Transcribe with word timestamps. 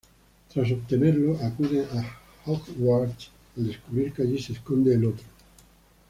Tras 0.51 0.71
obtenerlo, 0.71 1.37
acuden 1.43 1.85
a 1.95 2.17
Hogwarts 2.49 3.29
al 3.55 3.67
descubrir 3.67 4.11
que 4.11 4.23
allí 4.23 4.39
se 4.41 4.53
esconde 4.53 4.97
otro. 4.97 5.23